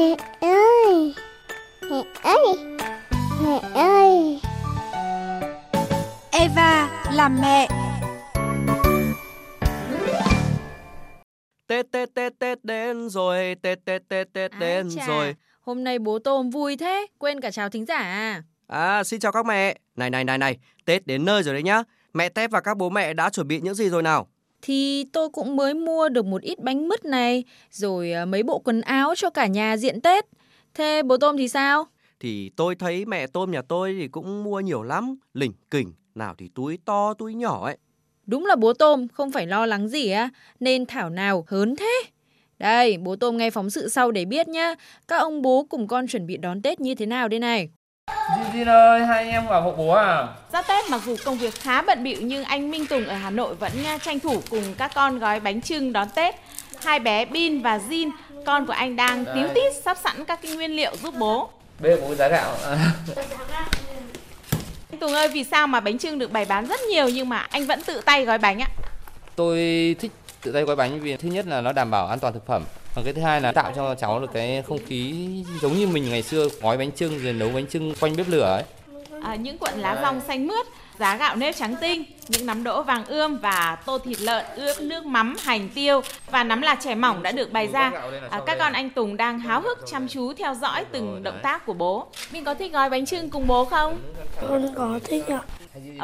[0.00, 1.14] Mẹ ơi
[1.90, 2.56] Mẹ ơi
[3.42, 4.40] Mẹ ơi
[6.30, 7.68] Eva làm mẹ
[11.66, 15.34] Tết Tết Tết Tết đến rồi, Tết Tết Tết Tết đến Ái chà, rồi.
[15.60, 18.42] Hôm nay bố Tôm vui thế, quên cả chào thính giả à.
[18.66, 19.78] À, xin chào các mẹ.
[19.96, 21.82] Này này này này, Tết đến nơi rồi đấy nhá.
[22.14, 24.26] Mẹ Tép và các bố mẹ đã chuẩn bị những gì rồi nào?
[24.62, 28.58] Thì tôi cũng mới mua được một ít bánh mứt này, rồi à, mấy bộ
[28.58, 30.26] quần áo cho cả nhà diện Tết.
[30.74, 31.86] Thế bố Tôm thì sao?
[32.20, 36.34] Thì tôi thấy mẹ tôm nhà tôi thì cũng mua nhiều lắm, lỉnh kỉnh, nào
[36.38, 37.76] thì túi to túi nhỏ ấy.
[38.26, 42.02] Đúng là bố Tôm không phải lo lắng gì á, nên thảo nào hớn thế.
[42.58, 44.74] Đây, bố Tôm nghe phóng sự sau để biết nhá,
[45.08, 47.70] các ông bố cùng con chuẩn bị đón Tết như thế nào đây này.
[48.36, 50.26] Jin Jin ơi, hai anh em vào hộ bố à?
[50.52, 53.30] Giáp Tết mặc dù công việc khá bận bịu nhưng anh Minh Tùng ở Hà
[53.30, 56.34] Nội vẫn nha, tranh thủ cùng các con gói bánh trưng đón Tết.
[56.84, 58.10] Hai bé Bin và Jin,
[58.46, 61.50] con của anh đang tíu tít sắp sẵn các cái nguyên liệu giúp bố.
[61.80, 62.56] Bê bố giá gạo.
[64.90, 67.46] Anh Tùng ơi, vì sao mà bánh trưng được bày bán rất nhiều nhưng mà
[67.50, 68.68] anh vẫn tự tay gói bánh ạ?
[69.36, 69.56] Tôi
[70.00, 72.46] thích tự tay gói bánh vì thứ nhất là nó đảm bảo an toàn thực
[72.46, 72.62] phẩm.
[73.00, 75.28] Và cái thứ hai là tạo cho cháu được cái không khí
[75.62, 78.42] giống như mình ngày xưa gói bánh trưng rồi nấu bánh trưng quanh bếp lửa
[78.42, 78.62] ấy.
[79.22, 80.66] À, những cuộn lá rong xanh mướt,
[80.98, 84.80] giá gạo nếp trắng tinh, những nắm đỗ vàng ươm và tô thịt lợn ướp
[84.80, 87.92] nước mắm, hành tiêu và nắm lạc chè mỏng đã được bày ra.
[88.30, 91.66] À, các con anh Tùng đang háo hức chăm chú theo dõi từng động tác
[91.66, 92.06] của bố.
[92.32, 93.98] Mình có thích gói bánh trưng cùng bố không?
[94.40, 95.59] Con có thích ạ À,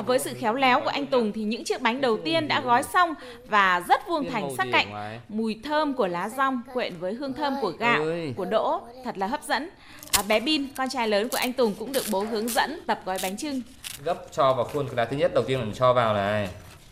[0.07, 2.83] với sự khéo léo của anh Tùng thì những chiếc bánh đầu tiên đã gói
[2.83, 3.15] xong
[3.49, 5.19] và rất vuông thành sắc cạnh.
[5.29, 8.05] Mùi thơm của lá rong quyện với hương thơm của gạo,
[8.37, 9.69] của đỗ thật là hấp dẫn.
[10.13, 13.01] À, bé Bin, con trai lớn của anh Tùng cũng được bố hướng dẫn tập
[13.05, 13.61] gói bánh trưng.
[14.05, 16.49] Gấp cho vào khuôn cái lá thứ nhất đầu tiên là mình cho vào này.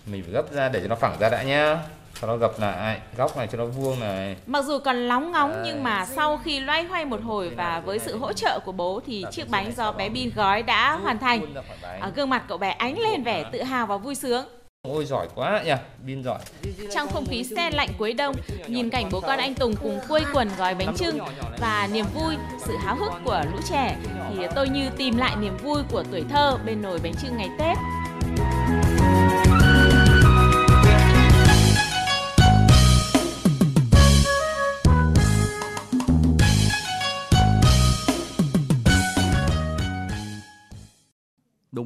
[0.06, 1.78] Mình phải gấp ra để cho nó phẳng ra đã nhá.
[2.24, 4.36] Sau đó gập lại, góc này cho nó vuông này.
[4.46, 5.62] Mặc dù còn lóng ngóng Đấy.
[5.64, 9.00] nhưng mà sau khi loay hoay một hồi và với sự hỗ trợ của bố
[9.06, 11.54] thì chiếc bánh do bé Bin gói đã hoàn thành.
[12.00, 14.44] À, gương mặt cậu bé ánh lên vẻ tự hào và vui sướng.
[14.88, 15.72] Ôi giỏi quá nhỉ,
[16.06, 16.38] Bin giỏi.
[16.94, 18.34] Trong không khí se lạnh cuối đông,
[18.66, 21.18] nhìn cảnh bố con anh Tùng cùng quây quần gói bánh trưng
[21.60, 23.96] và niềm vui, sự háo hức của lũ trẻ
[24.30, 27.48] thì tôi như tìm lại niềm vui của tuổi thơ bên nồi bánh trưng ngày
[27.58, 27.76] Tết.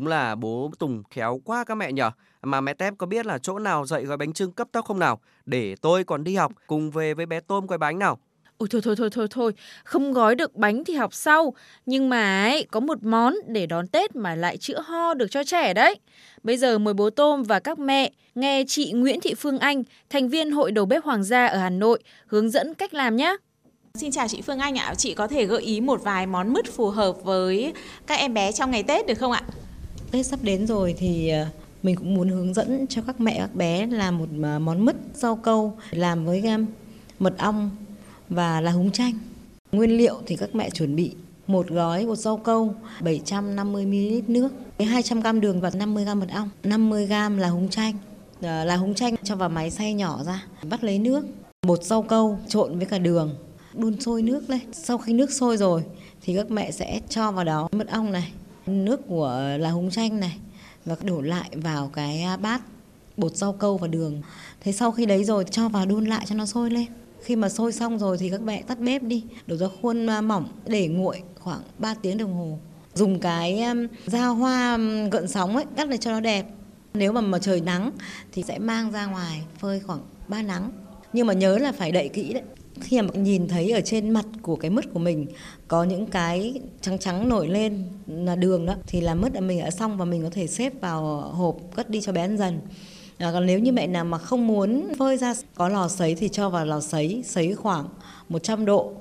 [0.09, 2.11] Là bố Tùng khéo quá các mẹ nhở.
[2.43, 4.99] Mà mẹ Tép có biết là chỗ nào dạy gói bánh trưng cấp tốc không
[4.99, 5.21] nào?
[5.47, 8.19] Để tôi còn đi học cùng về với bé Tôm gói bánh nào.
[8.59, 9.53] Ôi thôi thôi thôi thôi thôi,
[9.85, 11.55] không gói được bánh thì học sau.
[11.87, 15.45] Nhưng mà ấy, có một món để đón Tết mà lại chữa ho được cho
[15.45, 16.01] trẻ đấy.
[16.43, 20.29] Bây giờ mời bố Tôm và các mẹ nghe chị Nguyễn Thị Phương Anh, thành
[20.29, 23.37] viên Hội đầu bếp Hoàng gia ở Hà Nội, hướng dẫn cách làm nhé.
[23.95, 26.67] Xin chào chị Phương Anh ạ, chị có thể gợi ý một vài món mứt
[26.73, 27.73] phù hợp với
[28.07, 29.43] các em bé trong ngày Tết được không ạ?
[30.11, 31.47] Tết sắp đến rồi thì ờ,
[31.83, 34.97] mình cũng muốn hướng dẫn cho các mẹ các bé làm một ờ, món mứt
[35.15, 36.43] rau câu làm với
[37.19, 37.71] mật ong
[38.29, 39.13] và là húng chanh.
[39.73, 41.13] Nguyên liệu thì các mẹ chuẩn bị
[41.47, 47.49] một gói bột rau câu, 750ml nước, 200g đường và 50g mật ong, 50g là
[47.49, 47.95] húng chanh.
[48.43, 51.27] Ờ, là húng chanh cho vào máy xay nhỏ ra, bắt lấy nước,
[51.67, 53.35] bột rau câu trộn với cả đường,
[53.75, 54.61] đun sôi nước lên.
[54.73, 55.83] Sau khi nước sôi rồi
[56.23, 58.33] thì các mẹ sẽ cho vào đó mật ong này,
[58.69, 60.39] nước của là húng chanh này
[60.85, 62.63] và đổ lại vào cái à, bát
[63.17, 64.23] bột rau câu và đường.
[64.61, 66.87] Thế sau khi đấy rồi cho vào đun lại cho nó sôi lên.
[67.23, 70.21] Khi mà sôi xong rồi thì các mẹ tắt bếp đi, đổ ra khuôn à,
[70.21, 72.59] mỏng để nguội khoảng 3 tiếng đồng hồ.
[72.95, 73.75] Dùng cái à,
[74.07, 74.79] dao hoa
[75.13, 76.47] gợn sóng ấy cắt để cho nó đẹp.
[76.95, 77.91] Nếu mà mà trời nắng
[78.33, 80.71] thì sẽ mang ra ngoài phơi khoảng 3 nắng.
[81.13, 82.43] Nhưng mà nhớ là phải đậy kỹ đấy.
[82.81, 85.27] Khi mà nhìn thấy ở trên mặt của cái mứt của mình
[85.69, 89.61] có những cái trắng trắng nổi lên là đường đó thì là mứt là mình
[89.61, 92.61] đã xong và mình có thể xếp vào hộp cất đi cho bé ăn dần.
[93.19, 96.29] À, còn nếu như mẹ nào mà không muốn phơi ra có lò sấy thì
[96.29, 97.89] cho vào lò sấy sấy khoảng
[98.29, 98.93] 100 độ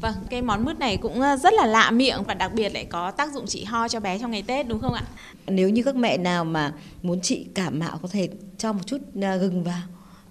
[0.00, 2.84] Vâng, cái món mứt này cũng ờ, rất là lạ miệng và đặc biệt lại
[2.84, 5.02] có tác dụng trị ho cho bé trong ngày Tết đúng không ạ?
[5.46, 6.72] Nếu như các mẹ nào mà
[7.02, 9.82] muốn trị cảm mạo có thể cho một chút à, gừng vào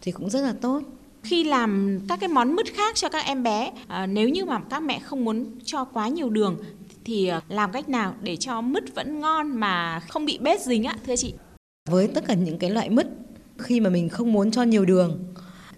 [0.02, 0.82] thì cũng rất là tốt.
[1.26, 4.60] Khi làm các cái món mứt khác cho các em bé, à, nếu như mà
[4.70, 6.58] các mẹ không muốn cho quá nhiều đường
[7.06, 10.84] thì ờ, làm cách nào để cho mứt vẫn ngon mà không bị bết dính
[10.84, 11.34] ạ thưa chị?
[11.90, 13.08] Với tất cả những cái loại mứt
[13.58, 15.20] khi mà mình không muốn cho nhiều đường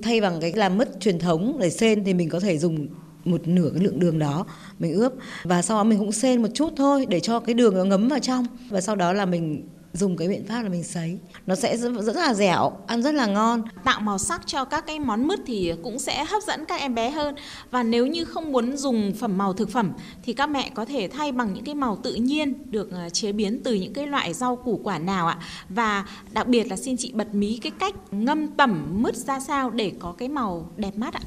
[0.02, 2.88] thay bằng cái làm mứt truyền thống để sên thì mình có thể dùng
[3.26, 4.46] một nửa cái lượng đường đó
[4.80, 5.14] mình ướp
[5.44, 8.08] và sau đó mình cũng sên một chút thôi để cho cái đường nó ngấm
[8.08, 9.68] vào trong và sau đó là mình
[9.98, 11.18] dùng cái biện pháp là mình sấy.
[11.48, 13.64] Nó sẽ rất, rất là dẻo ăn rất là ngon.
[13.84, 16.96] Tạo màu sắc cho các cái món mứt thì cũng sẽ hấp dẫn các em
[16.96, 17.36] bé hơn.
[17.72, 21.08] Và nếu như không muốn dùng phẩm màu thực phẩm thì các mẹ có thể
[21.08, 24.34] thay bằng những cái màu tự nhiên được ờ, chế biến từ những cái loại
[24.34, 25.40] rau củ quả nào ạ.
[25.70, 29.70] Và đặc biệt là xin chị bật mí cái cách ngâm tẩm mứt ra sao
[29.70, 31.22] để có cái màu đẹp mắt ạ.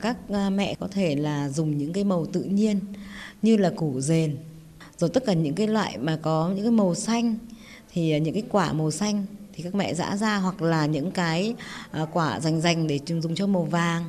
[0.00, 2.80] Các à, mẹ có thể là dùng những cái màu tự nhiên
[3.42, 4.36] như là củ dền
[4.98, 7.36] rồi tất cả những cái loại mà có những cái màu xanh
[7.96, 11.10] thì à, những cái quả màu xanh thì các mẹ giã ra hoặc là những
[11.10, 11.54] cái
[11.90, 14.04] à, quả rành rành để dùng cho màu vàng.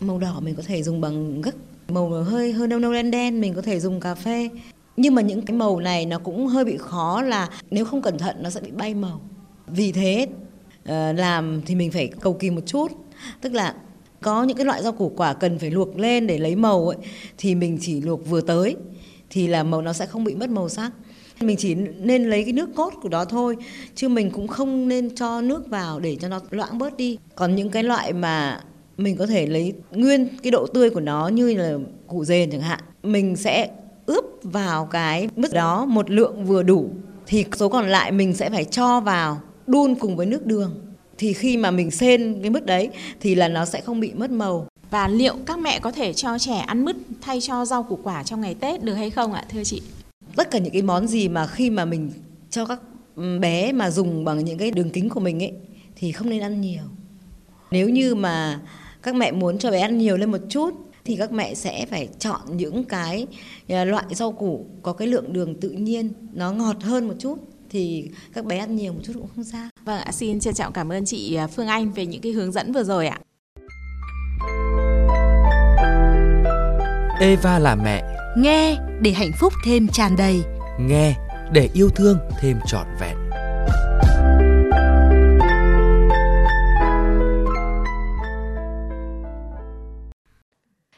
[0.00, 1.54] Màu đỏ mình có thể dùng bằng gấc,
[1.88, 4.48] màu hơi hơi nâu nâu đen đen mình có thể dùng cà phê.
[4.96, 8.18] Nhưng mà những cái màu này nó cũng hơi bị khó là nếu không cẩn
[8.18, 9.20] thận nó sẽ bị bay màu.
[9.66, 10.26] Vì thế
[10.84, 12.92] ờ, làm thì mình phải cầu kỳ một chút.
[13.40, 13.74] Tức là
[14.20, 16.96] có những cái loại rau củ quả cần phải luộc lên để lấy màu ấy,
[17.38, 18.76] thì mình chỉ luộc vừa tới,
[19.30, 20.92] thì là màu nó sẽ không bị mất màu sắc
[21.40, 23.56] mình chỉ nên lấy cái nước cốt của đó thôi,
[23.94, 27.18] chứ mình cũng không nên cho nước vào để cho nó loãng bớt đi.
[27.34, 28.60] Còn những cái loại mà
[28.96, 32.60] mình có thể lấy nguyên cái độ tươi của nó như là củ dền chẳng
[32.60, 33.70] hạn, mình sẽ
[34.06, 36.90] ướp vào cái mứt đó một lượng vừa đủ,
[37.26, 40.74] thì số còn lại mình sẽ phải cho vào đun cùng với nước đường.
[41.18, 42.90] Thì khi mà mình xên cái mứt đấy
[43.20, 44.66] thì là nó sẽ không bị mất màu.
[44.90, 48.22] Và liệu các mẹ có thể cho trẻ ăn mứt thay cho rau củ quả
[48.22, 49.82] trong ngày Tết được hay không ạ, thưa chị?
[50.36, 52.10] Tất cả những cái món gì mà khi mà mình
[52.50, 52.80] cho các
[53.40, 55.52] bé mà dùng bằng những cái đường kính của mình ấy
[55.96, 56.82] thì không nên ăn nhiều
[57.70, 58.60] nếu như mà
[59.02, 60.70] các mẹ muốn cho bé ăn nhiều lên một chút
[61.04, 63.26] thì các mẹ sẽ phải chọn những cái
[63.68, 67.38] à, loại rau củ có cái lượng đường tự nhiên nó ngọt hơn một chút
[67.70, 69.68] thì các bé ăn nhiều một chút cũng không sao.
[69.84, 72.52] Vâng ạ, xin trân trọng cảm ơn chị à, Phương Anh về những cái hướng
[72.52, 73.20] dẫn vừa rồi ạ.
[77.20, 80.42] Eva là mẹ, Nghe để hạnh phúc thêm tràn đầy.
[80.80, 81.14] nghe
[81.52, 83.16] để yêu thương thêm trọn vẹn.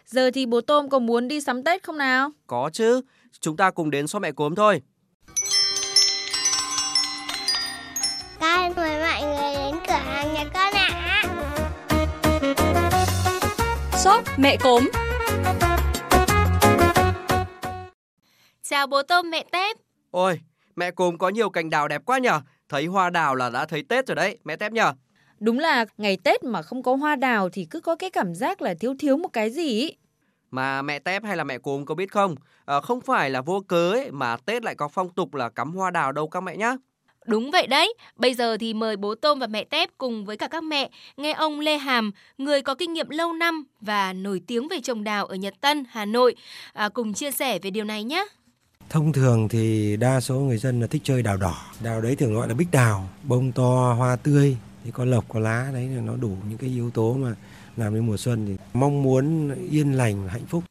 [0.06, 2.30] Giờ thì bố Tôm có muốn đi sắm Tết không nào?
[2.46, 3.00] Có chứ,
[3.40, 4.82] chúng ta cùng đến xóm mẹ cốm thôi.
[8.40, 11.22] Con mời mọi người đến cửa hàng nhà con ạ.
[13.92, 14.88] Shop mẹ cốm.
[18.78, 19.76] Chào bố Tôm mẹ Tép.
[20.10, 20.40] Ôi,
[20.76, 22.40] mẹ cốm có nhiều cành đào đẹp quá nhở.
[22.68, 24.92] Thấy hoa đào là đã thấy Tết rồi đấy, mẹ Tép nhở.
[25.38, 28.62] Đúng là ngày Tết mà không có hoa đào thì cứ có cái cảm giác
[28.62, 29.96] là thiếu thiếu một cái gì ý.
[30.50, 32.34] Mà mẹ Tép hay là mẹ cốm có biết không?
[32.66, 35.74] À, không phải là vô cớ ấy, mà Tết lại có phong tục là cắm
[35.74, 36.76] hoa đào đâu các mẹ nhá.
[37.26, 37.94] Đúng vậy đấy.
[38.16, 41.32] Bây giờ thì mời bố Tôm và mẹ Tép cùng với cả các mẹ nghe
[41.32, 45.26] ông Lê Hàm, người có kinh nghiệm lâu năm và nổi tiếng về trồng đào
[45.26, 46.34] ở Nhật Tân, Hà Nội,
[46.72, 48.26] à, cùng chia sẻ về điều này nhé.
[48.90, 51.54] Thông thường thì đa số người dân là thích chơi đào đỏ.
[51.82, 55.40] Đào đấy thường gọi là bích đào, bông to, hoa tươi, thì có lộc có
[55.40, 57.34] lá đấy là nó đủ những cái yếu tố mà
[57.76, 60.64] làm đến mùa xuân thì mong muốn yên lành hạnh phúc.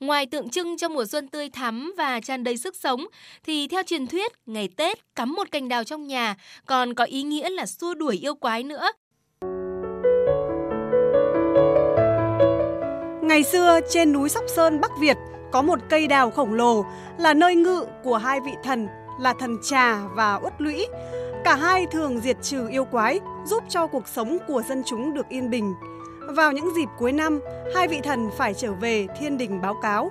[0.00, 3.06] Ngoài tượng trưng cho mùa xuân tươi thắm và tràn đầy sức sống,
[3.46, 7.22] thì theo truyền thuyết, ngày Tết cắm một cành đào trong nhà còn có ý
[7.22, 8.86] nghĩa là xua đuổi yêu quái nữa.
[13.22, 15.16] Ngày xưa trên núi Sóc Sơn Bắc Việt
[15.54, 16.84] có một cây đào khổng lồ
[17.18, 18.88] là nơi ngự của hai vị thần
[19.20, 20.86] là thần Trà và Uất Lũy.
[21.44, 25.28] Cả hai thường diệt trừ yêu quái, giúp cho cuộc sống của dân chúng được
[25.28, 25.74] yên bình.
[26.36, 27.40] Vào những dịp cuối năm,
[27.74, 30.10] hai vị thần phải trở về thiên đình báo cáo.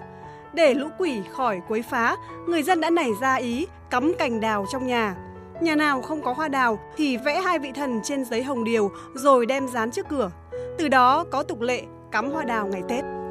[0.53, 2.15] Để lũ quỷ khỏi quấy phá,
[2.47, 5.15] người dân đã nảy ra ý cắm cành đào trong nhà.
[5.61, 8.91] Nhà nào không có hoa đào thì vẽ hai vị thần trên giấy hồng điều
[9.13, 10.31] rồi đem dán trước cửa.
[10.77, 13.22] Từ đó có tục lệ cắm hoa đào ngày Tết.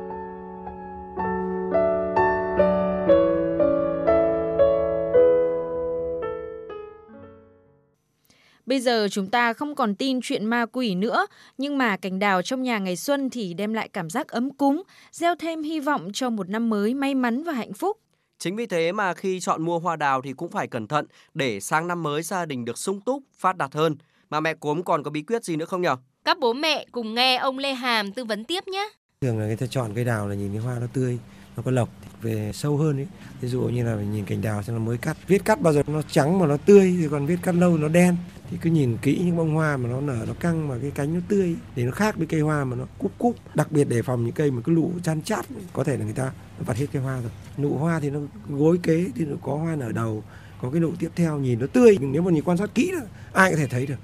[8.72, 11.26] Bây giờ chúng ta không còn tin chuyện ma quỷ nữa,
[11.58, 14.82] nhưng mà cành đào trong nhà ngày xuân thì đem lại cảm giác ấm cúng,
[15.10, 17.98] gieo thêm hy vọng cho một năm mới may mắn và hạnh phúc.
[18.38, 21.60] Chính vì thế mà khi chọn mua hoa đào thì cũng phải cẩn thận để
[21.60, 23.96] sang năm mới gia đình được sung túc, phát đạt hơn.
[24.30, 25.96] Mà mẹ cốm còn có bí quyết gì nữa không nhở?
[26.24, 28.88] Các bố mẹ cùng nghe ông Lê Hàm tư vấn tiếp nhé.
[29.20, 31.18] Thường là người ta chọn cây đào là nhìn cái hoa nó tươi,
[31.56, 31.88] nó có lộc
[32.22, 33.06] về sâu hơn ấy.
[33.40, 35.16] Ví dụ như là nhìn cành đào xem nó mới cắt.
[35.26, 37.88] Viết cắt bao giờ nó trắng mà nó tươi, thì còn viết cắt lâu nó
[37.88, 38.16] đen.
[38.52, 41.14] Thì cứ nhìn kỹ những bông hoa mà nó nở nó căng mà cái cánh
[41.14, 43.36] nó tươi để nó khác với cây hoa mà nó cúp cúp.
[43.54, 46.14] Đặc biệt đề phòng những cây mà cứ lụ chan chát có thể là người
[46.14, 47.30] ta vặt hết cây hoa rồi.
[47.58, 50.24] Nụ hoa thì nó gối kế thì nó có hoa nở đầu,
[50.62, 51.98] có cái nụ tiếp theo nhìn nó tươi.
[52.00, 53.00] Nếu mà nhìn quan sát kỹ là
[53.32, 53.94] ai có thể thấy được.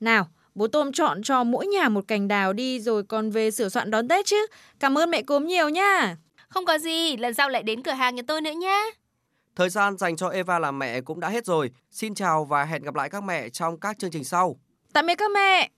[0.00, 3.68] Nào, bố Tôm chọn cho mỗi nhà một cành đào đi rồi còn về sửa
[3.68, 4.46] soạn đón Tết chứ.
[4.80, 6.16] Cảm ơn mẹ cốm nhiều nha.
[6.48, 8.90] Không có gì, lần sau lại đến cửa hàng nhà tôi nữa nhé.
[9.58, 11.70] Thời gian dành cho Eva làm mẹ cũng đã hết rồi.
[11.90, 14.56] Xin chào và hẹn gặp lại các mẹ trong các chương trình sau.
[14.92, 15.70] Tạm biệt các mẹ.